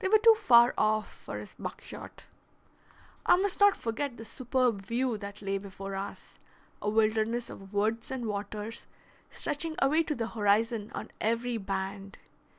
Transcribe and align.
They 0.00 0.08
were 0.08 0.18
too 0.18 0.34
far 0.34 0.74
off 0.76 1.10
for 1.10 1.38
his 1.38 1.54
buckshot. 1.58 2.26
I 3.24 3.36
must 3.36 3.60
not 3.60 3.78
forget 3.78 4.18
the 4.18 4.24
superb 4.26 4.82
view 4.84 5.16
that 5.16 5.40
lay 5.40 5.56
before 5.56 5.94
us, 5.94 6.34
a 6.82 6.90
wilderness 6.90 7.48
of 7.48 7.72
woods 7.72 8.10
and 8.10 8.26
waters 8.26 8.86
stretching 9.30 9.74
away 9.78 10.02
to 10.02 10.14
the 10.14 10.26
horizon 10.28 10.92
on 10.94 11.10
every 11.18 11.56
band. 11.56 12.18